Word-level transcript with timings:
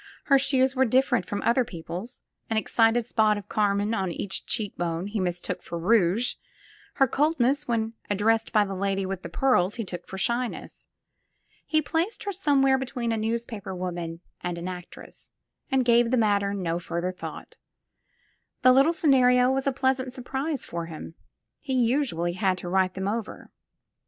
Her 0.23 0.39
shoes 0.39 0.75
were 0.75 0.83
different 0.85 1.27
from 1.27 1.43
other 1.43 1.63
people's; 1.63 2.21
an 2.49 2.57
excited 2.57 3.05
spot 3.05 3.37
of 3.37 3.47
carmine 3.47 3.93
on 3.93 4.11
each 4.11 4.47
cheek 4.47 4.75
bone 4.75 5.05
he 5.05 5.19
mistook 5.19 5.61
for 5.61 5.77
rouge; 5.77 6.37
her 6.95 7.07
coldness 7.07 7.67
when 7.67 7.93
addressed 8.09 8.51
by 8.51 8.65
the 8.65 8.73
lady 8.73 9.05
with 9.05 9.21
the 9.21 9.29
pearls 9.29 9.75
he 9.75 9.83
took 9.85 10.07
for 10.07 10.17
shyness. 10.17 10.87
He 11.67 11.83
placed 11.83 12.23
her 12.23 12.31
somewhere 12.31 12.79
between 12.79 13.11
a 13.11 13.15
newspaper 13.17 13.75
woman 13.75 14.21
and 14.41 14.57
an 14.57 14.67
actress 14.67 15.33
and 15.71 15.85
gave 15.85 16.09
the 16.09 16.17
matter 16.17 16.51
no 16.51 16.79
further 16.79 17.11
thought; 17.11 17.57
the 18.63 18.73
little 18.73 18.93
scenario 18.93 19.51
was 19.51 19.67
a 19.67 19.71
pleasant 19.71 20.13
surprise 20.13 20.65
for 20.65 20.87
him. 20.87 21.13
He 21.59 21.73
usually 21.75 22.33
had 22.33 22.57
to 22.57 22.69
write 22.69 22.95
them 22.95 23.07
over. 23.07 23.51